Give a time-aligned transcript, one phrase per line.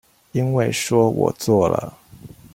[0.31, 1.95] 因為說我做了